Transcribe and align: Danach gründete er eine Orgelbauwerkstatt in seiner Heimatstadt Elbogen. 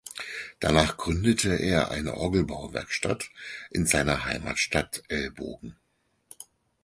Danach 0.59 0.97
gründete 0.97 1.53
er 1.57 1.91
eine 1.91 2.17
Orgelbauwerkstatt 2.17 3.29
in 3.69 3.85
seiner 3.85 4.25
Heimatstadt 4.25 5.03
Elbogen. 5.09 5.75